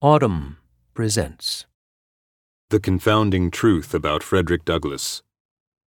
Audm 0.00 0.58
presents 0.94 1.66
The 2.70 2.78
Confounding 2.78 3.50
Truth 3.50 3.92
About 3.92 4.22
Frederick 4.22 4.64
Douglass. 4.64 5.24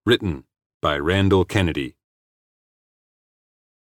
Written 0.06 0.44
by 0.82 0.98
Randall 0.98 1.46
Kennedy. 1.46 1.96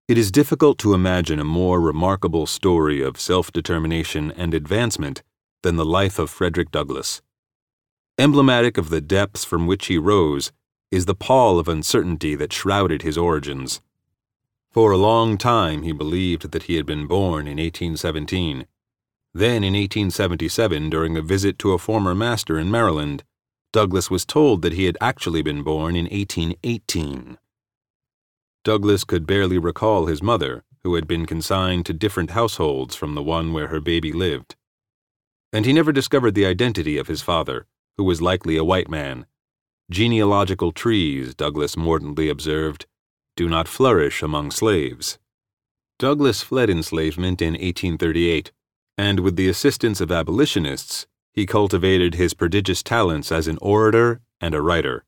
It 0.07 0.17
is 0.17 0.31
difficult 0.31 0.77
to 0.77 0.93
imagine 0.93 1.37
a 1.37 1.43
more 1.43 1.81
remarkable 1.81 2.45
story 2.45 3.01
of 3.01 3.19
self 3.19 3.51
determination 3.51 4.31
and 4.31 4.53
advancement 4.53 5.21
than 5.63 5.75
the 5.75 5.83
life 5.83 6.17
of 6.17 6.29
Frederick 6.29 6.71
Douglass. 6.71 7.21
Emblematic 8.17 8.77
of 8.77 8.87
the 8.87 9.01
depths 9.01 9.43
from 9.43 9.67
which 9.67 9.87
he 9.87 9.97
rose 9.97 10.53
is 10.91 11.07
the 11.07 11.13
pall 11.13 11.59
of 11.59 11.67
uncertainty 11.67 12.35
that 12.35 12.53
shrouded 12.53 13.01
his 13.01 13.17
origins. 13.17 13.81
For 14.71 14.91
a 14.91 14.97
long 14.97 15.37
time 15.37 15.83
he 15.83 15.91
believed 15.91 16.51
that 16.51 16.63
he 16.63 16.77
had 16.77 16.85
been 16.85 17.05
born 17.05 17.47
in 17.47 17.57
1817. 17.57 18.65
Then, 19.35 19.65
in 19.65 19.73
1877, 19.73 20.89
during 20.89 21.17
a 21.17 21.21
visit 21.21 21.59
to 21.59 21.73
a 21.73 21.77
former 21.77 22.15
master 22.15 22.57
in 22.57 22.71
Maryland, 22.71 23.25
Douglass 23.73 24.09
was 24.09 24.25
told 24.25 24.61
that 24.61 24.71
he 24.71 24.85
had 24.85 24.97
actually 25.01 25.41
been 25.41 25.61
born 25.61 25.97
in 25.97 26.05
1818. 26.05 27.37
Douglass 28.63 29.03
could 29.03 29.27
barely 29.27 29.57
recall 29.57 30.05
his 30.05 30.23
mother, 30.23 30.63
who 30.85 30.95
had 30.95 31.05
been 31.05 31.25
consigned 31.25 31.85
to 31.85 31.91
different 31.91 32.31
households 32.31 32.95
from 32.95 33.13
the 33.13 33.21
one 33.21 33.51
where 33.51 33.67
her 33.67 33.81
baby 33.81 34.13
lived. 34.13 34.55
And 35.51 35.65
he 35.65 35.73
never 35.73 35.91
discovered 35.91 36.33
the 36.33 36.45
identity 36.45 36.97
of 36.97 37.07
his 37.07 37.21
father, 37.21 37.65
who 37.97 38.05
was 38.05 38.21
likely 38.21 38.55
a 38.55 38.63
white 38.63 38.87
man. 38.87 39.25
Genealogical 39.91 40.71
trees, 40.71 41.35
Douglass 41.35 41.75
mordantly 41.75 42.29
observed, 42.29 42.85
do 43.35 43.49
not 43.49 43.67
flourish 43.67 44.23
among 44.23 44.51
slaves. 44.51 45.19
Douglass 45.99 46.41
fled 46.41 46.69
enslavement 46.69 47.41
in 47.41 47.55
1838, 47.55 48.53
and 48.97 49.19
with 49.19 49.35
the 49.35 49.49
assistance 49.49 49.99
of 49.99 50.11
abolitionists, 50.11 51.05
he 51.33 51.45
cultivated 51.45 52.15
his 52.15 52.33
prodigious 52.33 52.81
talents 52.81 53.31
as 53.31 53.47
an 53.47 53.57
orator 53.61 54.21
and 54.39 54.55
a 54.55 54.61
writer. 54.61 55.03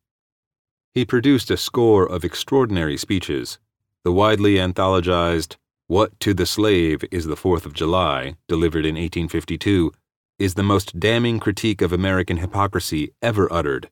He 0.94 1.06
produced 1.06 1.50
a 1.52 1.58
score 1.58 2.06
of 2.06 2.26
extraordinary 2.26 2.98
speeches. 2.98 3.60
The 4.04 4.12
widely 4.12 4.56
anthologized 4.56 5.56
What 5.88 6.20
to 6.22 6.34
the 6.34 6.46
Slave 6.46 7.04
is 7.12 7.26
the 7.26 7.36
Fourth 7.36 7.66
of 7.66 7.74
July, 7.74 8.36
delivered 8.48 8.86
in 8.86 8.96
1852, 8.96 9.92
is 10.40 10.56
the 10.56 10.64
most 10.64 11.00
damning 11.00 11.40
critique 11.40 11.82
of 11.82 11.94
American 11.94 12.38
hypocrisy 12.38 13.12
ever 13.22 13.52
uttered. 13.52 13.90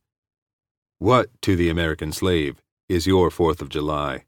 What 0.99 1.29
to 1.41 1.55
the 1.55 1.69
American 1.69 2.11
slave 2.11 2.61
is 2.89 3.07
your 3.07 3.31
Fourth 3.31 3.61
of 3.61 3.69
July, 3.69 4.25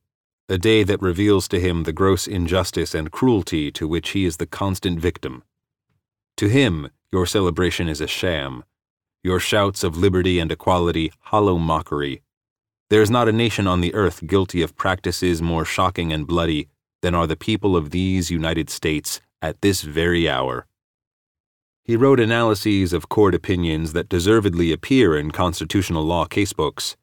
a 0.50 0.58
day 0.58 0.84
that 0.84 1.02
reveals 1.02 1.48
to 1.50 1.60
him 1.60 1.84
the 1.84 1.94
gross 1.94 2.26
injustice 2.26 2.96
and 2.96 3.12
cruelty 3.12 3.72
to 3.72 3.88
which 3.88 4.10
he 4.10 4.26
is 4.26 4.38
the 4.38 4.48
constant 4.48 5.00
victim. 5.00 5.44
To 6.38 6.48
him, 6.48 6.92
your 7.12 7.26
celebration 7.26 7.90
is 7.90 8.00
a 8.00 8.06
sham, 8.06 8.64
your 9.24 9.40
shouts 9.40 9.84
of 9.84 9.98
liberty 9.98 10.40
and 10.40 10.52
equality 10.52 11.12
hollow 11.20 11.58
mockery. 11.58 12.22
There 12.92 13.02
is 13.02 13.10
not 13.10 13.28
a 13.28 13.32
nation 13.32 13.66
on 13.66 13.82
the 13.82 13.94
earth 13.96 14.26
guilty 14.28 14.62
of 14.62 14.76
practices 14.76 15.42
more 15.42 15.66
shocking 15.66 16.14
and 16.14 16.28
bloody 16.28 16.70
than 17.02 17.16
are 17.16 17.26
the 17.26 17.36
people 17.36 17.76
of 17.76 17.90
these 17.90 18.30
United 18.30 18.70
States 18.70 19.20
at 19.42 19.62
this 19.62 19.82
very 19.82 20.30
hour. 20.30 20.68
He 21.84 21.96
wrote 21.96 22.20
analyses 22.20 22.94
of 22.94 23.10
court 23.10 23.34
opinions 23.34 23.94
that 23.94 24.10
deservedly 24.10 24.72
appear 24.72 25.18
in 25.18 25.32
constitutional 25.32 26.04
law 26.04 26.26
casebooks. 26.26 26.96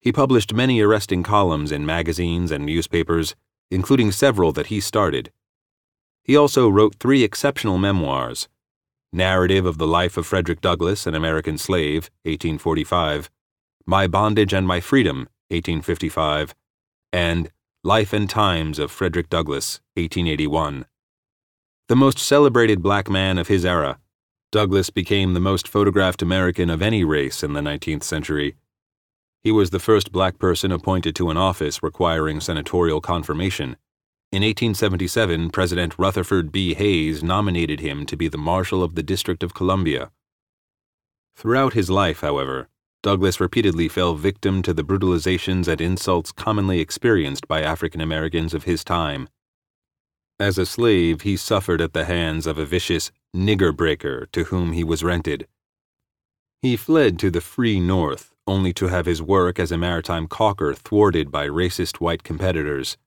He 0.00 0.12
published 0.12 0.54
many 0.54 0.80
arresting 0.80 1.24
columns 1.24 1.72
in 1.72 1.84
magazines 1.84 2.52
and 2.52 2.64
newspapers, 2.64 3.34
including 3.72 4.12
several 4.12 4.52
that 4.52 4.66
he 4.66 4.78
started. 4.80 5.32
He 6.22 6.36
also 6.36 6.68
wrote 6.68 6.94
three 7.00 7.24
exceptional 7.24 7.78
memoirs 7.78 8.48
Narrative 9.12 9.64
of 9.64 9.78
the 9.78 9.86
Life 9.86 10.18
of 10.18 10.26
Frederick 10.26 10.60
Douglass, 10.60 11.06
an 11.06 11.14
American 11.14 11.56
Slave, 11.56 12.10
1845, 12.24 13.30
My 13.86 14.06
Bondage 14.06 14.52
and 14.52 14.66
My 14.66 14.80
Freedom, 14.80 15.28
1855, 15.48 16.54
and 17.10 17.50
Life 17.82 18.12
and 18.12 18.28
Times 18.28 18.78
of 18.78 18.90
Frederick 18.90 19.30
Douglass, 19.30 19.80
1881. 19.94 20.84
The 21.88 21.96
most 21.96 22.18
celebrated 22.18 22.82
black 22.82 23.08
man 23.08 23.38
of 23.38 23.48
his 23.48 23.64
era, 23.64 23.98
Douglass 24.52 24.90
became 24.90 25.32
the 25.32 25.40
most 25.40 25.66
photographed 25.66 26.20
American 26.20 26.68
of 26.68 26.82
any 26.82 27.02
race 27.02 27.42
in 27.42 27.54
the 27.54 27.60
19th 27.60 28.02
century. 28.02 28.56
He 29.42 29.50
was 29.50 29.70
the 29.70 29.78
first 29.78 30.12
black 30.12 30.38
person 30.38 30.70
appointed 30.70 31.16
to 31.16 31.30
an 31.30 31.38
office 31.38 31.82
requiring 31.82 32.40
senatorial 32.40 33.00
confirmation. 33.00 33.76
In 34.30 34.42
1877, 34.42 35.48
President 35.52 35.98
Rutherford 35.98 36.52
B. 36.52 36.74
Hayes 36.74 37.22
nominated 37.22 37.80
him 37.80 38.04
to 38.04 38.14
be 38.14 38.28
the 38.28 38.36
Marshal 38.36 38.82
of 38.82 38.94
the 38.94 39.02
District 39.02 39.42
of 39.42 39.54
Columbia. 39.54 40.10
Throughout 41.34 41.72
his 41.72 41.88
life, 41.88 42.20
however, 42.20 42.68
Douglass 43.02 43.40
repeatedly 43.40 43.88
fell 43.88 44.16
victim 44.16 44.60
to 44.64 44.74
the 44.74 44.84
brutalizations 44.84 45.66
and 45.66 45.80
insults 45.80 46.30
commonly 46.30 46.78
experienced 46.78 47.48
by 47.48 47.62
African 47.62 48.02
Americans 48.02 48.52
of 48.52 48.64
his 48.64 48.84
time. 48.84 49.30
As 50.38 50.58
a 50.58 50.66
slave, 50.66 51.22
he 51.22 51.38
suffered 51.38 51.80
at 51.80 51.94
the 51.94 52.04
hands 52.04 52.46
of 52.46 52.58
a 52.58 52.66
vicious 52.66 53.10
nigger 53.34 53.74
breaker 53.74 54.28
to 54.32 54.44
whom 54.44 54.72
he 54.72 54.84
was 54.84 55.02
rented. 55.02 55.48
He 56.60 56.76
fled 56.76 57.18
to 57.20 57.30
the 57.30 57.40
free 57.40 57.80
North, 57.80 58.34
only 58.46 58.74
to 58.74 58.88
have 58.88 59.06
his 59.06 59.22
work 59.22 59.58
as 59.58 59.72
a 59.72 59.78
maritime 59.78 60.28
caulker 60.28 60.76
thwarted 60.76 61.30
by 61.30 61.48
racist 61.48 61.96
white 61.96 62.24
competitors. 62.24 62.98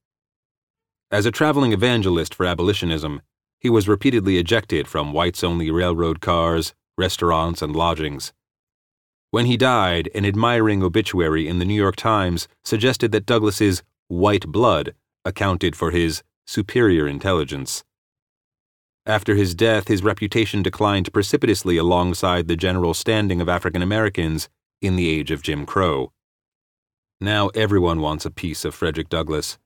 As 1.12 1.26
a 1.26 1.32
traveling 1.32 1.74
evangelist 1.74 2.34
for 2.34 2.46
abolitionism, 2.46 3.22
he 3.60 3.70
was 3.70 3.90
repeatedly 3.90 4.38
ejected 4.38 4.88
from 4.88 5.12
whites 5.12 5.44
only 5.44 5.70
railroad 5.70 6.22
cars, 6.22 6.74
restaurants, 6.98 7.62
and 7.62 7.76
lodgings. 7.76 8.32
When 9.30 9.46
he 9.46 9.58
died, 9.58 10.10
an 10.16 10.26
admiring 10.26 10.82
obituary 10.82 11.50
in 11.50 11.60
the 11.60 11.66
New 11.66 11.76
York 11.76 11.98
Times 11.98 12.48
suggested 12.64 13.12
that 13.12 13.26
Douglass's 13.26 13.84
white 14.08 14.48
blood 14.48 14.96
accounted 15.26 15.76
for 15.76 15.92
his 15.92 16.24
superior 16.48 17.08
intelligence. 17.08 17.84
After 19.06 19.36
his 19.36 19.54
death, 19.54 19.90
his 19.90 20.04
reputation 20.04 20.64
declined 20.64 21.12
precipitously 21.12 21.76
alongside 21.76 22.48
the 22.48 22.56
general 22.56 22.94
standing 22.94 23.42
of 23.42 23.50
African 23.50 23.82
Americans 23.82 24.48
in 24.82 24.96
the 24.96 25.10
age 25.10 25.30
of 25.30 25.42
Jim 25.42 25.66
Crow. 25.66 26.14
Now 27.20 27.50
everyone 27.50 28.00
wants 28.00 28.26
a 28.26 28.32
piece 28.32 28.64
of 28.64 28.74
Frederick 28.74 29.10
Douglass. 29.10 29.58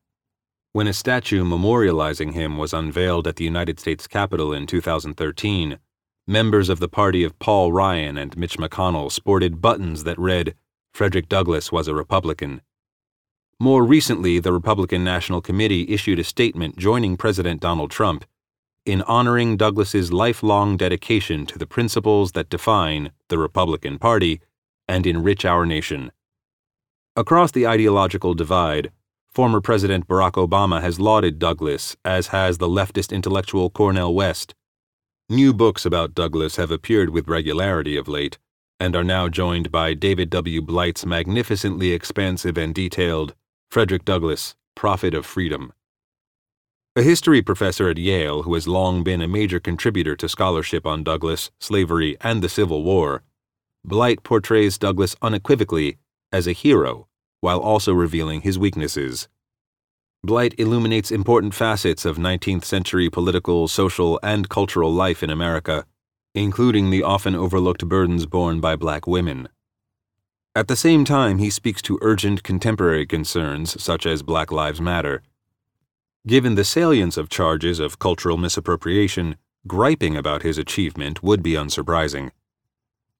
When 0.76 0.88
a 0.88 0.92
statue 0.92 1.46
memorializing 1.46 2.34
him 2.34 2.58
was 2.58 2.74
unveiled 2.74 3.28
at 3.28 3.38
the 3.38 3.46
United 3.46 3.80
States 3.80 4.08
Capitol 4.08 4.52
in 4.52 4.68
2013, 4.68 5.80
members 6.28 6.68
of 6.68 6.82
the 6.82 6.90
party 6.90 7.24
of 7.24 7.40
Paul 7.40 7.72
Ryan 7.72 8.18
and 8.18 8.36
Mitch 8.36 8.58
McConnell 8.58 9.10
sported 9.10 9.62
buttons 9.62 10.04
that 10.04 10.20
read, 10.20 10.54
Frederick 10.94 11.30
Douglass 11.30 11.72
was 11.72 11.88
a 11.88 11.96
Republican. 11.96 12.62
More 13.58 13.86
recently, 13.86 14.40
the 14.40 14.52
Republican 14.52 15.06
National 15.06 15.40
Committee 15.40 15.94
issued 15.94 16.20
a 16.20 16.26
statement 16.26 16.76
joining 16.78 17.16
President 17.16 17.62
Donald 17.62 17.90
Trump 17.90 18.26
in 18.86 19.02
honoring 19.04 19.56
Douglass's 19.56 20.12
lifelong 20.12 20.76
dedication 20.76 21.46
to 21.46 21.58
the 21.58 21.66
principles 21.66 22.34
that 22.34 22.50
define 22.50 23.12
the 23.30 23.38
Republican 23.38 23.98
Party 23.98 24.42
and 24.90 25.08
enrich 25.08 25.46
our 25.46 25.66
nation. 25.66 26.12
Across 27.16 27.52
the 27.52 27.66
ideological 27.66 28.34
divide, 28.34 28.92
former 29.36 29.60
President 29.60 30.08
Barack 30.08 30.32
Obama 30.32 30.82
has 30.82 30.98
lauded 30.98 31.40
Douglass, 31.40 31.98
as 32.06 32.28
has 32.28 32.58
the 32.58 32.70
leftist 32.70 33.12
intellectual 33.12 33.70
Cornel 33.70 34.16
West. 34.16 34.56
New 35.30 35.54
books 35.54 35.86
about 35.86 36.16
Douglass 36.16 36.56
have 36.56 36.72
appeared 36.72 37.10
with 37.10 37.28
regularity 37.28 37.98
of 37.98 38.08
late, 38.08 38.38
and 38.80 38.96
are 38.96 39.04
now 39.04 39.28
joined 39.28 39.74
by 39.74 39.94
David 39.94 40.30
W. 40.30 40.62
Blight's 40.62 41.06
magnificently 41.06 41.92
expansive 41.92 42.58
and 42.58 42.74
detailed 42.74 43.36
Frederick 43.70 44.06
Douglass, 44.06 44.56
Prophet 44.74 45.14
of 45.14 45.26
Freedom. 45.26 45.74
A 46.96 47.02
history 47.02 47.42
professor 47.42 47.90
at 47.90 47.98
Yale 47.98 48.44
who 48.44 48.54
has 48.54 48.70
long 48.70 49.04
been 49.04 49.22
a 49.22 49.28
major 49.28 49.60
contributor 49.60 50.16
to 50.16 50.30
scholarship 50.30 50.86
on 50.86 51.04
Douglass, 51.04 51.52
slavery, 51.60 52.16
and 52.22 52.42
the 52.42 52.48
Civil 52.48 52.84
War, 52.86 53.22
Blight 53.84 54.24
portrays 54.24 54.78
Douglass 54.78 55.14
unequivocally 55.22 55.98
as 56.32 56.48
a 56.48 56.54
hero 56.54 57.10
while 57.40 57.60
also 57.60 57.94
revealing 57.94 58.42
his 58.42 58.58
weaknesses. 58.58 59.28
Blight 60.24 60.56
illuminates 60.58 61.12
important 61.12 61.54
facets 61.54 62.04
of 62.04 62.18
19th 62.18 62.66
century 62.66 63.10
political, 63.10 63.68
social, 63.68 64.20
and 64.24 64.50
cultural 64.50 64.92
life 64.92 65.22
in 65.22 65.30
America, 65.30 65.86
including 66.34 66.90
the 66.90 67.04
often 67.04 67.36
overlooked 67.36 67.88
burdens 67.88 68.26
borne 68.26 68.60
by 68.60 68.76
black 68.76 69.06
women. 69.06 69.48
At 70.56 70.68
the 70.68 70.76
same 70.76 71.04
time, 71.06 71.38
he 71.38 71.50
speaks 71.50 71.82
to 71.84 72.00
urgent 72.02 72.42
contemporary 72.42 73.06
concerns 73.06 73.82
such 73.82 74.06
as 74.06 74.24
Black 74.24 74.52
Lives 74.52 74.80
Matter. 74.82 75.22
Given 76.26 76.56
the 76.56 76.64
salience 76.64 77.18
of 77.18 77.30
charges 77.30 77.80
of 77.80 78.00
cultural 78.00 78.38
misappropriation, 78.38 79.36
griping 79.68 80.16
about 80.16 80.44
his 80.44 80.58
achievement 80.58 81.22
would 81.22 81.44
be 81.44 81.54
unsurprising. 81.54 82.32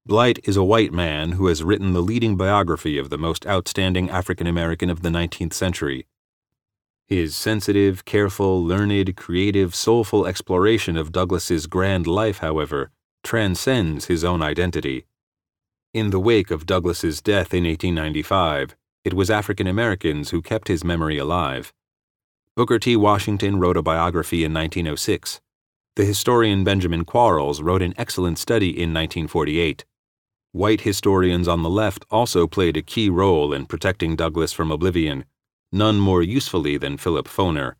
Blight 0.06 0.38
is 0.44 0.56
a 0.56 0.62
white 0.62 0.92
man 0.92 1.32
who 1.32 1.48
has 1.48 1.64
written 1.64 1.92
the 1.92 2.00
leading 2.00 2.36
biography 2.36 2.96
of 2.96 3.10
the 3.10 3.18
most 3.18 3.44
outstanding 3.44 4.08
African 4.08 4.46
American 4.46 4.88
of 4.88 5.02
the 5.02 5.08
19th 5.08 5.52
century. 5.52 6.06
His 7.08 7.34
sensitive, 7.34 8.04
careful, 8.04 8.64
learned, 8.64 9.16
creative, 9.16 9.74
soulful 9.74 10.24
exploration 10.24 10.96
of 10.96 11.10
Douglass's 11.10 11.66
grand 11.66 12.06
life, 12.06 12.38
however, 12.38 12.92
transcends 13.24 14.04
his 14.04 14.22
own 14.22 14.42
identity. 14.42 15.06
In 15.92 16.10
the 16.10 16.20
wake 16.20 16.52
of 16.52 16.66
Douglass's 16.66 17.20
death 17.20 17.52
in 17.52 17.64
1895, 17.64 18.76
it 19.04 19.12
was 19.12 19.28
African 19.28 19.66
Americans 19.66 20.30
who 20.30 20.40
kept 20.40 20.68
his 20.68 20.84
memory 20.84 21.18
alive. 21.18 21.72
Booker 22.54 22.78
T. 22.78 22.94
Washington 22.94 23.58
wrote 23.58 23.76
a 23.76 23.82
biography 23.82 24.44
in 24.44 24.54
1906. 24.54 25.40
The 25.96 26.04
historian 26.04 26.62
Benjamin 26.62 27.04
Quarles 27.04 27.60
wrote 27.60 27.82
an 27.82 27.94
excellent 27.98 28.38
study 28.38 28.68
in 28.68 28.94
1948. 28.94 29.84
White 30.56 30.80
historians 30.80 31.46
on 31.48 31.62
the 31.62 31.70
left 31.70 32.04
also 32.10 32.46
played 32.46 32.76
a 32.76 32.82
key 32.82 33.08
role 33.10 33.52
in 33.52 33.66
protecting 33.66 34.16
Douglass 34.16 34.52
from 34.52 34.72
oblivion, 34.72 35.24
none 35.70 35.98
more 36.00 36.22
usefully 36.22 36.78
than 36.78 36.96
Philip 36.96 37.28
Foner. 37.28 37.74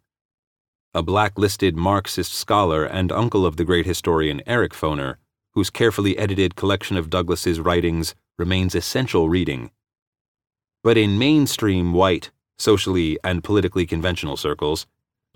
A 0.93 1.03
blacklisted 1.03 1.77
Marxist 1.77 2.33
scholar 2.33 2.85
and 2.85 3.11
uncle 3.11 3.47
of 3.47 3.57
the 3.57 3.65
great 3.65 3.87
historian 3.87 4.43
Eric 4.47 4.73
Foner, 4.73 5.17
whose 5.55 5.71
carefully 5.71 6.19
edited 6.19 6.57
collection 6.57 6.97
of 6.97 7.11
Douglass's 7.11 7.61
writings 7.61 8.15
remains 8.39 8.75
essential 8.75 9.29
reading 9.29 9.71
but 10.87 10.97
in 10.97 11.19
mainstream 11.19 11.93
white, 11.93 12.31
socially 12.59 13.19
and 13.25 13.43
politically 13.43 13.85
conventional 13.85 14.37
circles, 14.37 14.87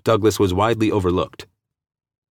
Douglass 0.01 0.39
was 0.39 0.53
widely 0.53 0.89
overlooked. 0.89 1.45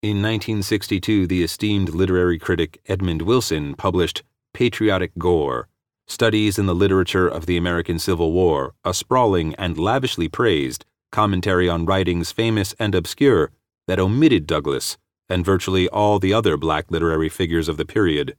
In 0.00 0.22
1962, 0.22 1.26
the 1.26 1.42
esteemed 1.42 1.90
literary 1.90 2.38
critic 2.38 2.80
Edmund 2.86 3.20
Wilson 3.20 3.74
published 3.74 4.22
Patriotic 4.52 5.12
Gore 5.18 5.68
Studies 6.06 6.58
in 6.58 6.66
the 6.66 6.74
Literature 6.74 7.28
of 7.28 7.46
the 7.46 7.56
American 7.56 7.98
Civil 7.98 8.32
War, 8.32 8.74
a 8.84 8.92
sprawling 8.92 9.54
and 9.54 9.78
lavishly 9.78 10.28
praised 10.28 10.84
commentary 11.12 11.68
on 11.68 11.86
writings 11.86 12.32
famous 12.32 12.74
and 12.78 12.94
obscure 12.94 13.52
that 13.86 14.00
omitted 14.00 14.46
Douglass 14.46 14.98
and 15.28 15.44
virtually 15.44 15.88
all 15.88 16.18
the 16.18 16.34
other 16.34 16.56
black 16.56 16.90
literary 16.90 17.28
figures 17.28 17.68
of 17.68 17.76
the 17.76 17.84
period. 17.84 18.36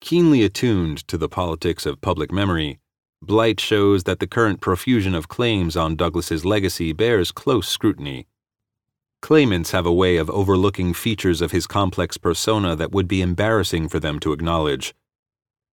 Keenly 0.00 0.42
attuned 0.42 1.06
to 1.08 1.16
the 1.16 1.28
politics 1.28 1.86
of 1.86 2.00
public 2.00 2.30
memory, 2.30 2.80
Blight 3.24 3.60
shows 3.60 4.02
that 4.02 4.18
the 4.18 4.26
current 4.26 4.60
profusion 4.60 5.14
of 5.14 5.28
claims 5.28 5.76
on 5.76 5.94
Douglass's 5.94 6.44
legacy 6.44 6.92
bears 6.92 7.30
close 7.30 7.68
scrutiny. 7.68 8.26
Claimants 9.22 9.70
have 9.70 9.86
a 9.86 9.92
way 9.92 10.16
of 10.16 10.28
overlooking 10.30 10.92
features 10.92 11.40
of 11.40 11.52
his 11.52 11.68
complex 11.68 12.16
persona 12.16 12.74
that 12.74 12.90
would 12.90 13.06
be 13.06 13.22
embarrassing 13.22 13.88
for 13.88 14.00
them 14.00 14.18
to 14.18 14.32
acknowledge. 14.32 14.94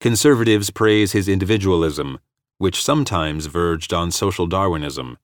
Conservatives 0.00 0.68
praise 0.70 1.12
his 1.12 1.28
individualism, 1.28 2.18
which 2.58 2.84
sometimes 2.84 3.46
verged 3.46 3.94
on 3.94 4.10
social 4.10 4.46
Darwinism. 4.46 5.16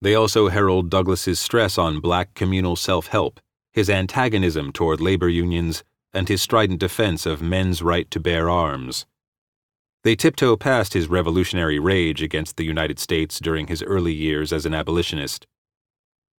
They 0.00 0.16
also 0.16 0.48
herald 0.48 0.90
Douglass's 0.90 1.38
stress 1.38 1.78
on 1.78 2.00
black 2.00 2.34
communal 2.34 2.74
self-help, 2.74 3.38
his 3.72 3.88
antagonism 3.88 4.72
toward 4.72 5.00
labor 5.00 5.28
unions, 5.28 5.84
and 6.12 6.28
his 6.28 6.42
strident 6.42 6.80
defense 6.80 7.24
of 7.24 7.40
men's 7.40 7.82
right 7.82 8.10
to 8.10 8.18
bear 8.18 8.50
arms. 8.50 9.06
They 10.02 10.16
tiptoe 10.16 10.56
past 10.56 10.92
his 10.92 11.06
revolutionary 11.06 11.78
rage 11.78 12.20
against 12.20 12.56
the 12.56 12.64
United 12.64 12.98
States 12.98 13.38
during 13.38 13.68
his 13.68 13.80
early 13.84 14.12
years 14.12 14.52
as 14.52 14.66
an 14.66 14.74
abolitionist. 14.74 15.46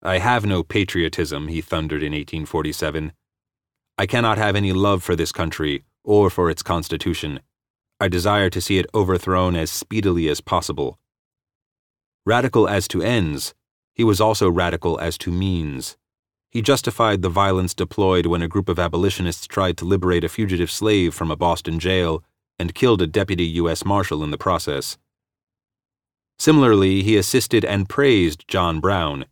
I 0.06 0.18
have 0.18 0.46
no 0.46 0.64
patriotism, 0.64 1.48
he 1.48 1.62
thundered 1.62 2.04
in 2.04 2.12
1847. 2.12 3.14
I 3.98 4.06
cannot 4.06 4.38
have 4.38 4.54
any 4.54 4.74
love 4.74 5.02
for 5.02 5.16
this 5.16 5.32
country 5.32 5.86
or 6.04 6.30
for 6.30 6.50
its 6.50 6.62
Constitution. 6.62 7.40
I 8.02 8.10
desire 8.10 8.50
to 8.50 8.60
see 8.60 8.78
it 8.80 8.86
overthrown 8.94 9.56
as 9.56 9.72
speedily 9.72 10.28
as 10.28 10.42
possible. 10.42 11.00
Radical 12.26 12.68
as 12.68 12.90
to 12.90 13.02
ends, 13.02 13.54
he 13.94 14.04
was 14.04 14.20
also 14.20 14.50
radical 14.50 15.00
as 15.00 15.18
to 15.20 15.32
means. 15.32 15.96
He 16.50 16.62
justified 16.62 17.22
the 17.22 17.30
violence 17.30 17.74
deployed 17.74 18.26
when 18.26 18.42
a 18.42 18.50
group 18.50 18.68
of 18.68 18.80
abolitionists 18.80 19.48
tried 19.48 19.78
to 19.78 19.86
liberate 19.86 20.26
a 20.26 20.30
fugitive 20.30 20.70
slave 20.70 21.14
from 21.14 21.32
a 21.32 21.38
Boston 21.38 21.80
jail 21.80 22.26
and 22.60 22.76
killed 22.76 23.02
a 23.02 23.08
deputy 23.08 23.46
U.S. 23.46 23.86
Marshal 23.86 24.22
in 24.22 24.32
the 24.32 24.38
process. 24.38 24.98
Similarly, 26.38 27.04
he 27.04 27.16
assisted 27.16 27.64
and 27.64 27.88
praised 27.88 28.46
John 28.50 28.82
Brown, 28.82 29.28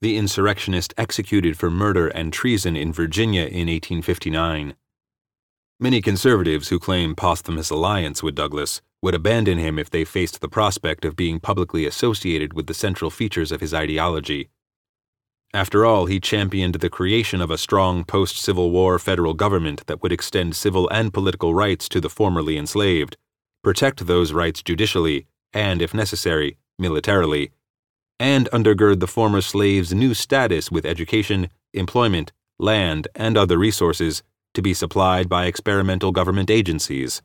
the 0.00 0.16
insurrectionist 0.16 0.94
executed 0.96 1.58
for 1.58 1.70
murder 1.70 2.08
and 2.08 2.32
treason 2.32 2.74
in 2.74 2.92
Virginia 2.92 3.42
in 3.42 3.68
1859. 3.68 4.74
Many 5.78 6.00
conservatives 6.00 6.68
who 6.68 6.78
claim 6.78 7.14
posthumous 7.14 7.70
alliance 7.70 8.22
with 8.22 8.34
Douglass 8.34 8.80
would 9.02 9.14
abandon 9.14 9.58
him 9.58 9.78
if 9.78 9.90
they 9.90 10.04
faced 10.04 10.40
the 10.40 10.48
prospect 10.48 11.04
of 11.04 11.16
being 11.16 11.38
publicly 11.38 11.86
associated 11.86 12.54
with 12.54 12.66
the 12.66 12.74
central 12.74 13.10
features 13.10 13.52
of 13.52 13.60
his 13.60 13.74
ideology. 13.74 14.48
After 15.52 15.84
all, 15.84 16.06
he 16.06 16.20
championed 16.20 16.76
the 16.76 16.90
creation 16.90 17.40
of 17.40 17.50
a 17.50 17.58
strong 17.58 18.04
post 18.04 18.36
Civil 18.36 18.70
War 18.70 18.98
federal 18.98 19.34
government 19.34 19.86
that 19.86 20.02
would 20.02 20.12
extend 20.12 20.54
civil 20.54 20.88
and 20.90 21.12
political 21.12 21.54
rights 21.54 21.88
to 21.88 22.00
the 22.00 22.10
formerly 22.10 22.56
enslaved, 22.56 23.16
protect 23.62 24.06
those 24.06 24.32
rights 24.32 24.62
judicially, 24.62 25.26
and, 25.52 25.82
if 25.82 25.92
necessary, 25.92 26.56
militarily, 26.78 27.50
and 28.20 28.50
undergird 28.52 29.00
the 29.00 29.06
former 29.06 29.40
slaves' 29.40 29.94
new 29.94 30.12
status 30.12 30.70
with 30.70 30.84
education, 30.84 31.48
employment, 31.72 32.32
land, 32.58 33.08
and 33.16 33.36
other 33.36 33.58
resources 33.58 34.22
to 34.52 34.60
be 34.60 34.74
supplied 34.74 35.26
by 35.28 35.46
experimental 35.46 36.12
government 36.12 36.50
agencies. 36.50 37.22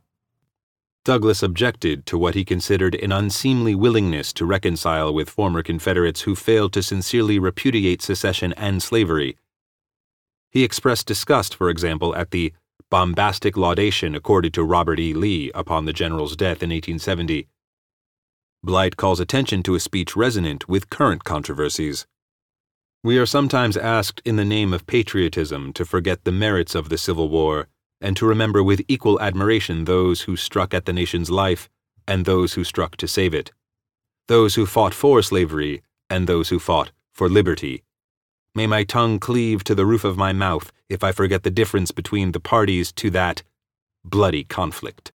Douglass 1.04 1.44
objected 1.44 2.06
to 2.06 2.18
what 2.18 2.34
he 2.34 2.46
considered 2.46 2.96
an 2.96 3.12
unseemly 3.12 3.76
willingness 3.76 4.32
to 4.34 4.46
reconcile 4.46 5.14
with 5.14 5.30
former 5.30 5.62
Confederates 5.62 6.22
who 6.22 6.34
failed 6.34 6.72
to 6.74 6.82
sincerely 6.82 7.38
repudiate 7.38 8.02
secession 8.02 8.54
and 8.54 8.82
slavery. 8.82 9.38
He 10.50 10.64
expressed 10.64 11.06
disgust, 11.08 11.54
for 11.54 11.70
example, 11.70 12.16
at 12.16 12.32
the 12.32 12.54
bombastic 12.90 13.58
laudation 13.58 14.16
accorded 14.16 14.54
to 14.54 14.64
Robert 14.64 15.00
E. 15.00 15.14
Lee 15.14 15.52
upon 15.54 15.84
the 15.84 15.94
general's 15.94 16.38
death 16.38 16.64
in 16.64 16.70
1870. 16.70 17.50
Blight 18.66 18.98
calls 18.98 19.20
attention 19.20 19.62
to 19.62 19.76
a 19.76 19.80
speech 19.80 20.16
resonant 20.16 20.68
with 20.68 20.90
current 20.90 21.24
controversies. 21.24 22.08
We 23.04 23.20
are 23.20 23.28
sometimes 23.28 23.78
asked 23.78 24.24
in 24.26 24.38
the 24.38 24.44
name 24.44 24.74
of 24.74 24.88
patriotism 24.88 25.72
to 25.74 25.86
forget 25.86 26.24
the 26.24 26.32
merits 26.32 26.74
of 26.74 26.90
the 26.90 26.98
Civil 26.98 27.30
War 27.30 27.68
and 28.02 28.18
to 28.18 28.26
remember 28.26 28.64
with 28.64 28.82
equal 28.88 29.22
admiration 29.22 29.86
those 29.86 30.22
who 30.22 30.36
struck 30.36 30.74
at 30.74 30.86
the 30.86 30.94
nation's 30.94 31.30
life 31.30 31.70
and 32.08 32.26
those 32.26 32.54
who 32.56 32.64
struck 32.64 32.98
to 32.98 33.08
save 33.08 33.36
it, 33.36 33.52
those 34.30 34.56
who 34.56 34.66
fought 34.66 34.96
for 34.96 35.22
slavery 35.22 35.84
and 36.10 36.26
those 36.26 36.50
who 36.50 36.58
fought 36.58 36.90
for 37.14 37.30
liberty. 37.30 37.84
May 38.56 38.66
my 38.66 38.84
tongue 38.84 39.20
cleave 39.20 39.64
to 39.66 39.76
the 39.76 39.86
roof 39.86 40.04
of 40.04 40.18
my 40.18 40.34
mouth 40.34 40.72
if 40.90 41.04
I 41.04 41.12
forget 41.12 41.44
the 41.44 41.52
difference 41.52 41.92
between 41.92 42.32
the 42.32 42.40
parties 42.40 42.92
to 42.94 43.12
that 43.12 43.44
bloody 44.04 44.44
conflict. 44.44 45.12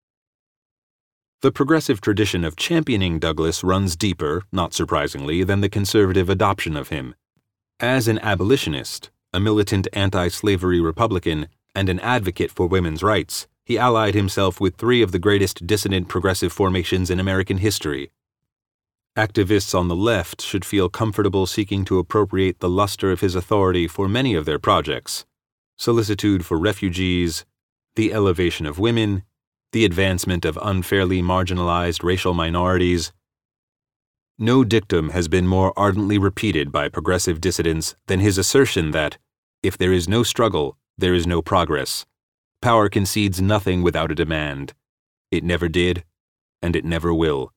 The 1.42 1.50
progressive 1.50 2.02
tradition 2.02 2.44
of 2.44 2.56
championing 2.56 3.18
Douglass 3.18 3.64
runs 3.64 3.96
deeper, 3.96 4.42
not 4.52 4.74
surprisingly, 4.74 5.42
than 5.42 5.62
the 5.62 5.70
conservative 5.70 6.28
adoption 6.28 6.76
of 6.76 6.90
him. 6.90 7.14
As 7.80 8.08
an 8.08 8.18
abolitionist, 8.18 9.10
a 9.32 9.40
militant 9.40 9.88
anti 9.94 10.28
slavery 10.28 10.82
Republican, 10.82 11.48
and 11.74 11.88
an 11.88 11.98
advocate 12.00 12.50
for 12.50 12.66
women's 12.66 13.02
rights, 13.02 13.46
he 13.64 13.78
allied 13.78 14.14
himself 14.14 14.60
with 14.60 14.76
three 14.76 15.00
of 15.00 15.12
the 15.12 15.18
greatest 15.18 15.66
dissident 15.66 16.08
progressive 16.08 16.52
formations 16.52 17.08
in 17.08 17.18
American 17.18 17.56
history. 17.56 18.10
Activists 19.16 19.74
on 19.74 19.88
the 19.88 19.96
left 19.96 20.42
should 20.42 20.64
feel 20.64 20.90
comfortable 20.90 21.46
seeking 21.46 21.86
to 21.86 21.98
appropriate 21.98 22.60
the 22.60 22.68
luster 22.68 23.10
of 23.10 23.22
his 23.22 23.34
authority 23.34 23.88
for 23.88 24.08
many 24.08 24.34
of 24.34 24.44
their 24.44 24.58
projects 24.58 25.24
solicitude 25.78 26.44
for 26.44 26.58
refugees, 26.58 27.46
the 27.96 28.12
elevation 28.12 28.66
of 28.66 28.78
women, 28.78 29.22
the 29.72 29.84
advancement 29.84 30.44
of 30.44 30.58
unfairly 30.62 31.22
marginalized 31.22 32.02
racial 32.02 32.34
minorities. 32.34 33.12
No 34.38 34.64
dictum 34.64 35.10
has 35.10 35.28
been 35.28 35.46
more 35.46 35.72
ardently 35.76 36.18
repeated 36.18 36.72
by 36.72 36.88
progressive 36.88 37.40
dissidents 37.40 37.94
than 38.06 38.20
his 38.20 38.38
assertion 38.38 38.90
that, 38.90 39.18
if 39.62 39.76
there 39.76 39.92
is 39.92 40.08
no 40.08 40.22
struggle, 40.22 40.76
there 40.96 41.14
is 41.14 41.26
no 41.26 41.42
progress. 41.42 42.06
Power 42.62 42.88
concedes 42.88 43.40
nothing 43.40 43.82
without 43.82 44.10
a 44.10 44.14
demand. 44.14 44.74
It 45.30 45.44
never 45.44 45.68
did, 45.68 46.04
and 46.60 46.74
it 46.74 46.84
never 46.84 47.14
will. 47.14 47.52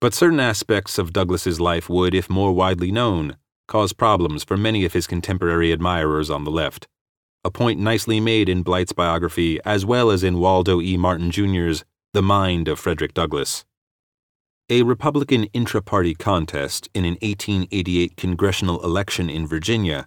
But 0.00 0.14
certain 0.14 0.40
aspects 0.40 0.98
of 0.98 1.12
Douglass's 1.12 1.60
life 1.60 1.88
would, 1.88 2.14
if 2.14 2.30
more 2.30 2.52
widely 2.52 2.90
known, 2.90 3.36
cause 3.68 3.92
problems 3.92 4.42
for 4.42 4.56
many 4.56 4.84
of 4.84 4.94
his 4.94 5.06
contemporary 5.06 5.70
admirers 5.70 6.30
on 6.30 6.44
the 6.44 6.50
left, 6.50 6.88
a 7.44 7.50
point 7.50 7.80
nicely 7.80 8.20
made 8.20 8.48
in 8.48 8.62
Blight's 8.62 8.92
biography 8.92 9.60
as 9.64 9.84
well 9.84 10.10
as 10.10 10.22
in 10.22 10.38
Waldo 10.38 10.80
E. 10.80 10.96
Martin 10.96 11.30
Jr.'s 11.30 11.84
The 12.12 12.22
Mind 12.22 12.68
of 12.68 12.78
Frederick 12.78 13.14
Douglass. 13.14 13.64
A 14.70 14.82
Republican 14.82 15.44
intra 15.52 15.82
party 15.82 16.14
contest 16.14 16.88
in 16.94 17.04
an 17.04 17.14
1888 17.20 18.16
congressional 18.16 18.82
election 18.84 19.28
in 19.28 19.46
Virginia 19.46 20.06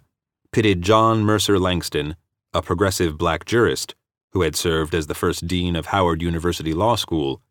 pitted 0.50 0.80
John 0.80 1.20
Mercer 1.20 1.58
Langston, 1.58 2.16
a 2.54 2.62
progressive 2.62 3.18
black 3.18 3.44
jurist 3.44 3.94
who 4.32 4.40
had 4.40 4.56
served 4.56 4.94
as 4.94 5.06
the 5.06 5.14
first 5.14 5.46
dean 5.46 5.76
of 5.76 5.86
Howard 5.86 6.22
University 6.22 6.72
Law 6.72 6.96
School, 6.96 7.42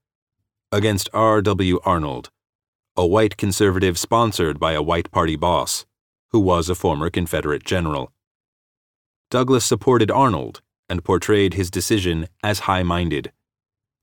against 0.71 1.09
R.W. 1.13 1.79
Arnold, 1.85 2.31
a 2.97 3.05
white 3.05 3.37
conservative 3.37 3.99
sponsored 3.99 4.59
by 4.59 4.73
a 4.73 4.81
white 4.81 5.11
party 5.11 5.35
boss, 5.35 5.85
who 6.29 6.39
was 6.39 6.69
a 6.69 6.75
former 6.75 7.11
Confederate 7.11 7.63
general. 7.63 8.11
Douglass 9.35 9.65
supported 9.65 10.09
Arnold 10.09 10.61
and 10.87 11.03
portrayed 11.03 11.55
his 11.55 11.69
decision 11.69 12.29
as 12.41 12.59
high 12.71 12.83
minded. 12.83 13.33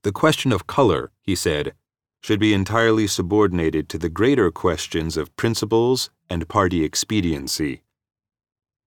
The 0.03 0.11
question 0.11 0.51
of 0.51 0.67
color, 0.67 1.09
he 1.23 1.33
said, 1.33 1.73
should 2.21 2.39
be 2.39 2.53
entirely 2.53 3.07
subordinated 3.07 3.89
to 3.89 3.97
the 3.97 4.09
greater 4.09 4.51
questions 4.51 5.17
of 5.17 5.35
principles 5.35 6.11
and 6.29 6.47
party 6.47 6.83
expediency. 6.83 7.81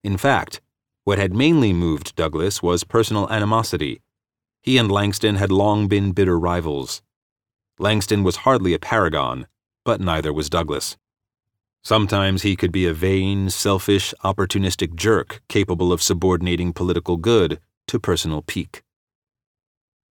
In 0.05 0.17
fact, 0.17 0.61
what 1.03 1.19
had 1.19 1.35
mainly 1.35 1.73
moved 1.73 2.15
Douglass 2.15 2.63
was 2.63 2.85
personal 2.85 3.29
animosity. 3.29 4.01
He 4.63 4.79
and 4.79 4.89
Langston 4.89 5.35
had 5.35 5.51
long 5.51 5.89
been 5.89 6.13
bitter 6.13 6.39
rivals. 6.39 7.03
Langston 7.81 8.23
was 8.23 8.45
hardly 8.47 8.73
a 8.73 8.79
paragon, 8.79 9.49
but 9.85 10.01
neither 10.01 10.33
was 10.33 10.49
Douglass. 10.49 10.97
Sometimes 11.87 12.43
he 12.43 12.57
could 12.57 12.73
be 12.73 12.85
a 12.85 12.93
vain, 12.93 13.49
selfish, 13.49 14.13
opportunistic 14.25 14.97
jerk 14.97 15.41
capable 15.49 15.93
of 15.93 16.03
subordinating 16.03 16.73
political 16.73 17.17
good 17.17 17.61
to 17.87 18.01
personal 18.01 18.43
pique. 18.43 18.83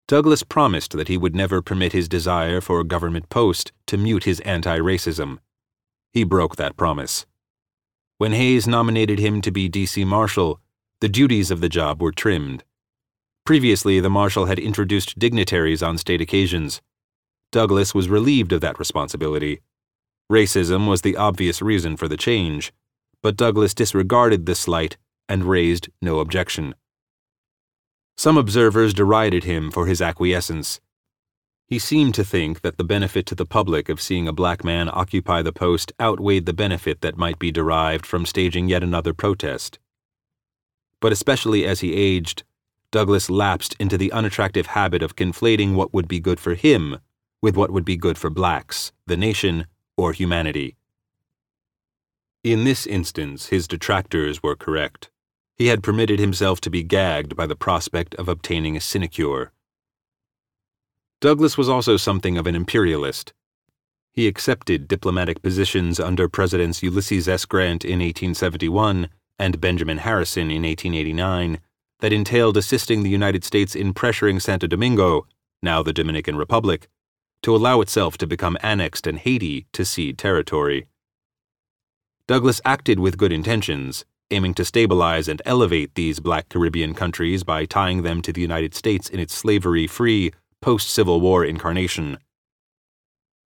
Douglass 0.07 0.41
promised 0.41 0.93
that 0.93 1.09
he 1.09 1.15
would 1.15 1.35
never 1.35 1.61
permit 1.61 1.93
his 1.93 2.09
desire 2.09 2.59
for 2.59 2.79
a 2.79 2.83
government 2.83 3.29
post 3.29 3.71
to 3.85 3.99
mute 3.99 4.23
his 4.23 4.39
anti 4.39 4.79
racism. 4.79 5.37
He 6.11 6.23
broke 6.23 6.55
that 6.55 6.75
promise. 6.75 7.27
When 8.17 8.31
Hayes 8.31 8.67
nominated 8.67 9.19
him 9.19 9.39
to 9.41 9.51
be 9.51 9.69
D.C. 9.69 10.03
Marshal, 10.05 10.59
the 11.01 11.07
duties 11.07 11.51
of 11.51 11.61
the 11.61 11.69
job 11.69 12.01
were 12.01 12.11
trimmed. 12.11 12.63
Previously, 13.45 13.99
the 13.99 14.09
Marshal 14.09 14.45
had 14.45 14.57
introduced 14.57 15.19
dignitaries 15.19 15.83
on 15.83 15.99
state 15.99 16.19
occasions. 16.19 16.81
Douglass 17.51 17.93
was 17.93 18.09
relieved 18.09 18.53
of 18.53 18.61
that 18.61 18.79
responsibility. 18.79 19.61
Racism 20.31 20.87
was 20.87 21.01
the 21.01 21.17
obvious 21.17 21.61
reason 21.61 21.97
for 21.97 22.07
the 22.07 22.17
change, 22.17 22.71
but 23.21 23.35
Douglass 23.35 23.73
disregarded 23.73 24.45
the 24.45 24.55
slight 24.55 24.97
and 25.27 25.43
raised 25.45 25.89
no 26.01 26.19
objection. 26.19 26.75
Some 28.15 28.37
observers 28.37 28.93
derided 28.93 29.45
him 29.45 29.71
for 29.71 29.87
his 29.87 30.01
acquiescence. 30.01 30.79
He 31.65 31.79
seemed 31.79 32.15
to 32.15 32.23
think 32.23 32.61
that 32.61 32.77
the 32.77 32.83
benefit 32.83 33.25
to 33.27 33.35
the 33.35 33.45
public 33.45 33.89
of 33.89 34.01
seeing 34.01 34.27
a 34.27 34.33
black 34.33 34.63
man 34.63 34.89
occupy 34.91 35.41
the 35.41 35.53
post 35.53 35.93
outweighed 35.99 36.45
the 36.45 36.53
benefit 36.53 37.01
that 37.01 37.17
might 37.17 37.39
be 37.39 37.51
derived 37.51 38.05
from 38.05 38.25
staging 38.25 38.67
yet 38.67 38.83
another 38.83 39.13
protest. 39.13 39.79
But 40.99 41.11
especially 41.11 41.65
as 41.65 41.79
he 41.79 41.93
aged, 41.93 42.43
Douglass 42.91 43.29
lapsed 43.29 43.75
into 43.79 43.97
the 43.97 44.11
unattractive 44.11 44.67
habit 44.67 45.01
of 45.01 45.15
conflating 45.15 45.75
what 45.75 45.93
would 45.93 46.07
be 46.07 46.19
good 46.19 46.39
for 46.39 46.55
him 46.55 46.97
with 47.41 47.55
what 47.55 47.71
would 47.71 47.85
be 47.85 47.97
good 47.97 48.17
for 48.17 48.29
blacks, 48.29 48.91
the 49.05 49.15
nation, 49.15 49.65
or 49.99 50.13
humanity. 50.13 50.75
In 52.43 52.63
this 52.63 52.87
instance, 52.87 53.47
his 53.47 53.67
detractors 53.67 54.41
were 54.41 54.55
correct 54.55 55.09
he 55.59 55.67
had 55.67 55.83
permitted 55.83 56.19
himself 56.19 56.61
to 56.61 56.69
be 56.69 56.81
gagged 56.83 57.35
by 57.35 57.45
the 57.45 57.55
prospect 57.55 58.15
of 58.15 58.29
obtaining 58.29 58.77
a 58.77 58.81
sinecure. 58.81 59.51
Douglass 61.19 61.57
was 61.57 61.67
also 61.67 61.97
something 61.97 62.37
of 62.37 62.47
an 62.47 62.55
imperialist. 62.55 63.33
He 64.13 64.25
accepted 64.25 64.87
diplomatic 64.87 65.41
positions 65.41 65.99
under 65.99 66.29
Presidents 66.29 66.81
Ulysses 66.81 67.27
S. 67.27 67.43
Grant 67.43 67.83
in 67.83 67.99
1871 67.99 69.09
and 69.37 69.59
Benjamin 69.59 69.97
Harrison 69.97 70.49
in 70.49 70.63
1889 70.63 71.59
that 71.99 72.13
entailed 72.13 72.55
assisting 72.55 73.03
the 73.03 73.09
United 73.09 73.43
States 73.43 73.75
in 73.75 73.93
pressuring 73.93 74.41
Santo 74.41 74.65
Domingo, 74.65 75.27
now 75.61 75.83
the 75.83 75.91
Dominican 75.91 76.37
Republic, 76.37 76.87
to 77.43 77.55
allow 77.55 77.81
itself 77.81 78.17
to 78.17 78.27
become 78.27 78.57
annexed 78.61 79.07
and 79.07 79.19
Haiti 79.19 79.67
to 79.73 79.85
cede 79.85 80.17
territory. 80.17 80.87
Douglass 82.27 82.61
acted 82.63 82.99
with 82.99 83.17
good 83.17 83.31
intentions, 83.31 84.05
aiming 84.31 84.53
to 84.53 84.65
stabilize 84.65 85.27
and 85.27 85.41
elevate 85.45 85.95
these 85.95 86.19
black 86.19 86.49
Caribbean 86.49 86.93
countries 86.93 87.43
by 87.43 87.65
tying 87.65 88.03
them 88.03 88.21
to 88.21 88.31
the 88.31 88.41
United 88.41 88.75
States 88.75 89.09
in 89.09 89.19
its 89.19 89.33
slavery 89.33 89.87
free, 89.87 90.31
post 90.61 90.89
Civil 90.89 91.21
War 91.21 91.43
incarnation. 91.43 92.17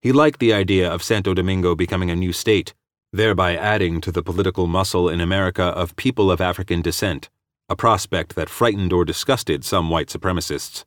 He 0.02 0.12
liked 0.12 0.40
the 0.40 0.54
idea 0.54 0.92
of 0.92 1.02
Santo 1.02 1.34
Domingo 1.34 1.76
becoming 1.76 2.12
a 2.12 2.16
new 2.16 2.34
state, 2.34 2.74
thereby 3.14 3.56
adding 3.56 4.02
to 4.02 4.12
the 4.12 4.24
political 4.24 4.68
muscle 4.68 5.08
in 5.08 5.22
America 5.22 5.64
of 5.64 5.96
people 5.96 6.30
of 6.30 6.42
African 6.42 6.82
descent, 6.82 7.30
a 7.70 7.76
prospect 7.76 8.36
that 8.36 8.50
frightened 8.50 8.92
or 8.92 9.06
disgusted 9.06 9.64
some 9.64 9.90
white 9.90 10.08
supremacists. 10.08 10.84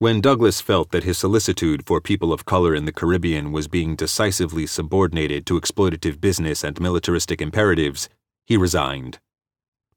When 0.00 0.20
Douglass 0.20 0.60
felt 0.60 0.92
that 0.92 1.02
his 1.02 1.18
solicitude 1.18 1.84
for 1.84 2.00
people 2.00 2.32
of 2.32 2.44
color 2.44 2.72
in 2.72 2.84
the 2.84 2.92
Caribbean 2.92 3.50
was 3.50 3.66
being 3.66 3.96
decisively 3.96 4.64
subordinated 4.64 5.44
to 5.46 5.60
exploitative 5.60 6.20
business 6.20 6.62
and 6.62 6.80
militaristic 6.80 7.42
imperatives, 7.42 8.08
he 8.46 8.56
resigned. 8.56 9.18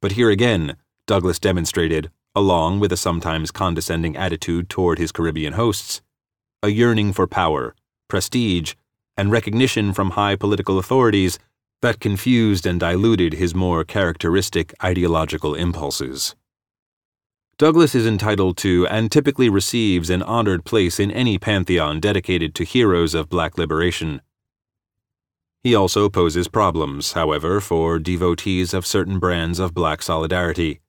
But 0.01 0.13
here 0.13 0.31
again, 0.31 0.77
Douglass 1.05 1.37
demonstrated, 1.37 2.09
along 2.33 2.79
with 2.79 2.91
a 2.91 2.97
sometimes 2.97 3.51
condescending 3.51 4.17
attitude 4.17 4.69
toward 4.69 4.97
his 4.97 5.11
Caribbean 5.11 5.53
hosts, 5.53 6.01
a 6.63 6.69
yearning 6.69 7.13
for 7.13 7.27
power, 7.27 7.75
prestige, 8.07 8.73
and 9.15 9.31
recognition 9.31 9.93
from 9.93 10.11
high 10.11 10.35
political 10.35 10.79
authorities 10.79 11.37
that 11.83 11.99
confused 11.99 12.65
and 12.65 12.79
diluted 12.79 13.33
his 13.33 13.53
more 13.53 13.83
characteristic 13.83 14.73
ideological 14.83 15.53
impulses. 15.53 16.35
Douglass 17.57 17.93
is 17.93 18.07
entitled 18.07 18.57
to 18.57 18.87
and 18.87 19.11
typically 19.11 19.49
receives 19.49 20.09
an 20.09 20.23
honored 20.23 20.65
place 20.65 20.99
in 20.99 21.11
any 21.11 21.37
pantheon 21.37 21.99
dedicated 21.99 22.55
to 22.55 22.63
heroes 22.63 23.13
of 23.13 23.29
black 23.29 23.57
liberation. 23.57 24.21
He 25.63 25.75
also 25.75 26.09
poses 26.09 26.47
problems, 26.47 27.13
however, 27.13 27.61
for 27.61 27.99
devotees 27.99 28.73
of 28.73 28.87
certain 28.87 29.19
brands 29.19 29.59
of 29.59 29.75
black 29.75 30.01
solidarity. 30.01 30.79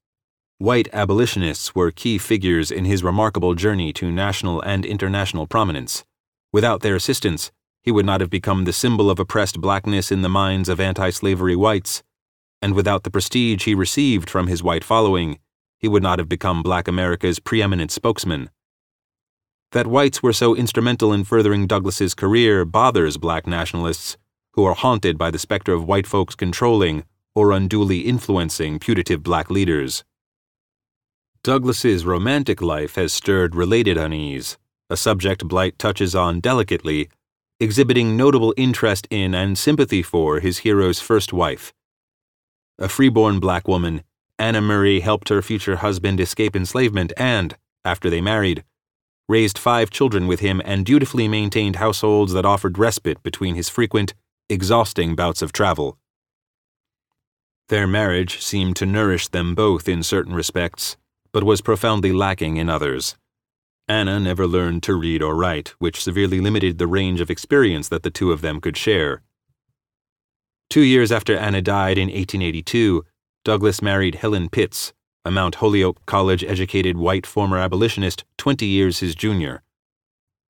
White 0.57 0.89
abolitionists 0.95 1.75
were 1.75 1.91
key 1.91 2.17
figures 2.17 2.71
in 2.71 2.87
his 2.87 3.05
remarkable 3.05 3.55
journey 3.55 3.93
to 3.95 4.11
national 4.11 4.63
and 4.63 4.87
international 4.87 5.47
prominence. 5.47 6.05
Without 6.53 6.81
their 6.81 6.97
assistance, 6.97 7.51
he 7.83 7.91
would 7.91 8.07
not 8.07 8.21
have 8.21 8.31
become 8.31 8.65
the 8.65 8.73
symbol 8.73 9.11
of 9.11 9.19
oppressed 9.19 9.61
blackness 9.61 10.13
in 10.13 10.23
the 10.23 10.29
minds 10.29 10.69
of 10.69 10.81
anti 10.81 11.11
slavery 11.11 11.57
whites, 11.57 12.03
and 12.63 12.75
without 12.75 13.03
the 13.03 13.11
prestige 13.11 13.65
he 13.65 13.75
received 13.75 14.31
from 14.31 14.47
his 14.47 14.63
white 14.63 14.85
following, 14.85 15.39
he 15.83 15.89
would 15.89 16.03
not 16.03 16.19
have 16.21 16.29
become 16.29 16.63
black 16.63 16.89
America's 16.89 17.41
preeminent 17.41 17.91
spokesman. 17.91 18.49
That 19.73 19.89
whites 19.89 20.23
were 20.23 20.33
so 20.33 20.55
instrumental 20.55 21.13
in 21.13 21.25
furthering 21.25 21.67
Douglass's 21.67 22.15
career 22.15 22.65
bothers 22.65 23.19
black 23.19 23.47
nationalists 23.47 24.17
who 24.53 24.65
are 24.65 24.75
haunted 24.75 25.19
by 25.19 25.31
the 25.31 25.39
specter 25.39 25.73
of 25.73 25.85
white 25.85 26.07
folks 26.07 26.35
controlling 26.35 27.05
or 27.35 27.53
unduly 27.53 28.01
influencing 28.01 28.79
putative 28.79 29.23
black 29.23 29.51
leaders. 29.51 30.05
Douglass's 31.43 32.07
romantic 32.07 32.63
life 32.63 32.95
has 32.95 33.13
stirred 33.13 33.57
related 33.57 33.99
unease, 33.99 34.59
a 34.89 34.97
subject 34.97 35.49
Blight 35.49 35.79
touches 35.79 36.15
on 36.15 36.39
delicately, 36.39 37.09
exhibiting 37.59 38.17
notable 38.17 38.55
interest 38.57 39.09
in 39.11 39.35
and 39.35 39.59
sympathy 39.59 40.03
for 40.03 40.39
his 40.39 40.59
hero's 40.59 41.01
first 41.01 41.33
wife. 41.33 41.73
A 42.79 42.89
freeborn 42.89 43.41
black 43.41 43.67
woman, 43.67 44.05
Anna 44.39 44.61
Murray 44.61 45.01
helped 45.01 45.29
her 45.29 45.43
future 45.43 45.77
husband 45.77 46.21
escape 46.21 46.57
enslavement 46.57 47.13
and, 47.17 47.57
after 47.85 48.11
they 48.11 48.21
married, 48.21 48.65
raised 49.29 49.59
five 49.59 49.91
children 49.91 50.27
with 50.27 50.41
him 50.41 50.61
and 50.65 50.85
dutifully 50.85 51.29
maintained 51.29 51.77
households 51.77 52.33
that 52.33 52.45
offered 52.45 52.79
respite 52.79 53.23
between 53.23 53.55
his 53.55 53.69
frequent 53.69 54.15
exhausting 54.49 55.15
bouts 55.15 55.43
of 55.43 55.53
travel. 55.53 55.99
Their 57.69 57.87
marriage 57.87 58.43
seemed 58.43 58.77
to 58.77 58.87
nourish 58.87 59.29
them 59.29 59.55
both 59.55 59.89
in 59.89 60.03
certain 60.03 60.35
respects, 60.35 60.97
but 61.33 61.45
was 61.45 61.61
profoundly 61.61 62.13
lacking 62.13 62.57
in 62.57 62.69
others. 62.69 63.17
Anna 63.89 64.21
never 64.21 64.47
learned 64.47 64.83
to 64.85 64.95
read 64.95 65.23
or 65.23 65.35
write, 65.35 65.69
which 65.79 66.03
severely 66.03 66.41
limited 66.41 66.79
the 66.79 66.87
range 66.87 67.21
of 67.21 67.31
experience 67.31 67.89
that 67.89 68.03
the 68.03 68.11
two 68.11 68.33
of 68.33 68.41
them 68.41 68.61
could 68.61 68.77
share. 68.77 69.23
Two 70.69 70.83
years 70.83 71.11
after 71.11 71.37
Anna 71.37 71.61
died 71.63 71.99
in 71.99 72.09
1882, 72.09 73.05
Douglass 73.45 73.83
married 73.83 74.15
Helen 74.15 74.49
Pitts, 74.49 74.93
a 75.25 75.31
Mount 75.33 75.57
Holyoke 75.57 76.07
College 76.07 76.45
educated 76.45 76.97
white 76.97 77.27
former 77.27 77.59
abolitionist 77.59 78.23
20 78.37 78.65
years 78.67 79.01
his 79.01 79.17
junior. 79.17 79.65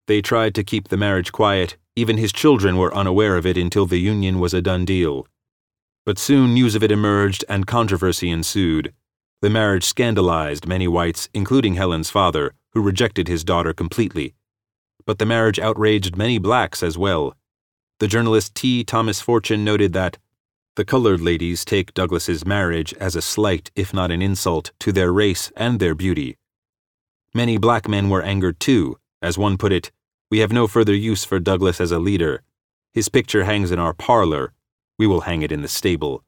They 0.06 0.20
tried 0.20 0.54
to 0.56 0.62
keep 0.62 0.88
the 0.88 0.98
marriage 0.98 1.32
quiet, 1.32 1.78
even 1.96 2.18
his 2.18 2.32
children 2.32 2.76
were 2.76 2.94
unaware 2.94 3.38
of 3.38 3.46
it 3.46 3.56
until 3.56 3.86
the 3.86 3.98
union 3.98 4.40
was 4.40 4.52
a 4.52 4.60
done 4.60 4.84
deal. 4.84 5.26
But 6.04 6.18
soon 6.18 6.52
news 6.52 6.74
of 6.74 6.82
it 6.82 6.92
emerged 6.92 7.46
and 7.48 7.66
controversy 7.66 8.28
ensued. 8.28 8.92
The 9.40 9.48
marriage 9.48 9.84
scandalized 9.84 10.66
many 10.66 10.86
whites, 10.86 11.30
including 11.32 11.76
Helen's 11.76 12.10
father, 12.10 12.52
who 12.74 12.82
rejected 12.82 13.26
his 13.26 13.42
daughter 13.42 13.72
completely. 13.72 14.34
But 15.06 15.18
the 15.18 15.24
marriage 15.24 15.58
outraged 15.58 16.16
many 16.16 16.36
blacks 16.36 16.82
as 16.82 16.98
well. 16.98 17.36
The 18.00 18.08
journalist 18.08 18.54
T. 18.54 18.84
Thomas 18.84 19.22
Fortune 19.22 19.64
noted 19.64 19.94
that 19.94 20.18
the 20.74 20.84
colored 20.84 21.20
ladies 21.20 21.64
take 21.64 21.92
Douglass's 21.92 22.46
marriage 22.46 22.94
as 22.94 23.14
a 23.14 23.22
slight, 23.22 23.70
if 23.76 23.92
not 23.92 24.10
an 24.10 24.22
insult, 24.22 24.72
to 24.80 24.90
their 24.92 25.12
race 25.12 25.52
and 25.56 25.78
their 25.78 25.94
beauty. 25.94 26.38
Many 27.34 27.58
black 27.58 27.88
men 27.88 28.08
were 28.08 28.22
angered 28.22 28.58
too, 28.58 28.98
as 29.20 29.36
one 29.36 29.58
put 29.58 29.72
it, 29.72 29.90
we 30.30 30.38
have 30.38 30.50
no 30.50 30.66
further 30.66 30.94
use 30.94 31.24
for 31.24 31.38
Douglass 31.38 31.78
as 31.78 31.92
a 31.92 31.98
leader. 31.98 32.42
His 32.94 33.10
picture 33.10 33.44
hangs 33.44 33.70
in 33.70 33.78
our 33.78 33.92
parlor. 33.92 34.54
We 34.98 35.06
will 35.06 35.22
hang 35.22 35.42
it 35.42 35.52
in 35.52 35.60
the 35.60 35.68
stable. 35.68 36.24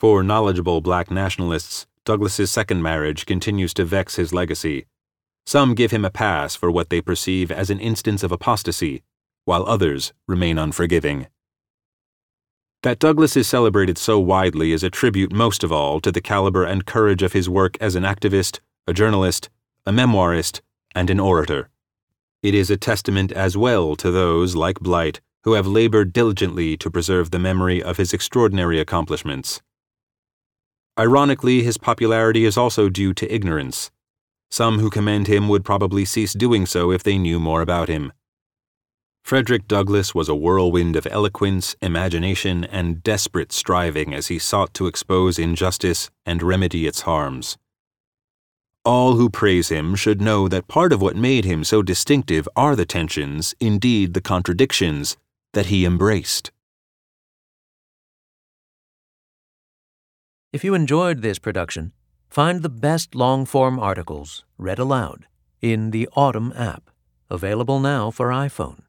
For 0.00 0.24
knowledgeable 0.24 0.80
black 0.80 1.08
nationalists, 1.08 1.86
Douglass's 2.04 2.50
second 2.50 2.82
marriage 2.82 3.24
continues 3.24 3.72
to 3.74 3.84
vex 3.84 4.16
his 4.16 4.32
legacy. 4.32 4.86
Some 5.46 5.76
give 5.76 5.92
him 5.92 6.04
a 6.04 6.10
pass 6.10 6.56
for 6.56 6.72
what 6.72 6.90
they 6.90 7.00
perceive 7.00 7.52
as 7.52 7.70
an 7.70 7.78
instance 7.78 8.24
of 8.24 8.32
apostasy, 8.32 9.04
while 9.44 9.64
others 9.66 10.12
remain 10.26 10.58
unforgiving. 10.58 11.28
That 12.84 13.00
Douglass 13.00 13.36
is 13.36 13.48
celebrated 13.48 13.98
so 13.98 14.20
widely 14.20 14.70
is 14.70 14.84
a 14.84 14.90
tribute 14.90 15.32
most 15.32 15.64
of 15.64 15.72
all 15.72 15.98
to 16.00 16.12
the 16.12 16.20
caliber 16.20 16.62
and 16.62 16.86
courage 16.86 17.24
of 17.24 17.32
his 17.32 17.48
work 17.48 17.76
as 17.80 17.96
an 17.96 18.04
activist, 18.04 18.60
a 18.86 18.92
journalist, 18.92 19.50
a 19.84 19.90
memoirist, 19.90 20.60
and 20.94 21.10
an 21.10 21.18
orator. 21.18 21.70
It 22.40 22.54
is 22.54 22.70
a 22.70 22.76
testament 22.76 23.32
as 23.32 23.56
well 23.56 23.96
to 23.96 24.12
those, 24.12 24.54
like 24.54 24.78
Blight, 24.78 25.20
who 25.42 25.54
have 25.54 25.66
labored 25.66 26.12
diligently 26.12 26.76
to 26.76 26.88
preserve 26.88 27.32
the 27.32 27.40
memory 27.40 27.82
of 27.82 27.96
his 27.96 28.12
extraordinary 28.12 28.78
accomplishments. 28.78 29.60
Ironically, 30.96 31.64
his 31.64 31.78
popularity 31.78 32.44
is 32.44 32.56
also 32.56 32.88
due 32.88 33.12
to 33.14 33.34
ignorance. 33.34 33.90
Some 34.52 34.78
who 34.78 34.88
commend 34.88 35.26
him 35.26 35.48
would 35.48 35.64
probably 35.64 36.04
cease 36.04 36.32
doing 36.32 36.64
so 36.64 36.92
if 36.92 37.02
they 37.02 37.18
knew 37.18 37.40
more 37.40 37.60
about 37.60 37.88
him. 37.88 38.12
Frederick 39.22 39.68
Douglass 39.68 40.14
was 40.14 40.28
a 40.28 40.34
whirlwind 40.34 40.96
of 40.96 41.06
eloquence, 41.10 41.76
imagination, 41.82 42.64
and 42.64 43.02
desperate 43.02 43.52
striving 43.52 44.14
as 44.14 44.28
he 44.28 44.38
sought 44.38 44.72
to 44.74 44.86
expose 44.86 45.38
injustice 45.38 46.10
and 46.24 46.42
remedy 46.42 46.86
its 46.86 47.02
harms. 47.02 47.58
All 48.84 49.16
who 49.16 49.28
praise 49.28 49.68
him 49.68 49.94
should 49.94 50.22
know 50.22 50.48
that 50.48 50.66
part 50.66 50.94
of 50.94 51.02
what 51.02 51.14
made 51.14 51.44
him 51.44 51.62
so 51.62 51.82
distinctive 51.82 52.48
are 52.56 52.74
the 52.74 52.86
tensions, 52.86 53.54
indeed 53.60 54.14
the 54.14 54.22
contradictions, 54.22 55.16
that 55.52 55.66
he 55.66 55.84
embraced. 55.84 56.50
If 60.54 60.64
you 60.64 60.72
enjoyed 60.72 61.20
this 61.20 61.38
production, 61.38 61.92
find 62.30 62.62
the 62.62 62.70
best 62.70 63.14
long 63.14 63.44
form 63.44 63.78
articles 63.78 64.44
read 64.56 64.78
aloud 64.78 65.26
in 65.60 65.90
the 65.90 66.08
Audm 66.16 66.58
app, 66.58 66.88
available 67.28 67.80
now 67.80 68.10
for 68.10 68.28
iPhone. 68.28 68.87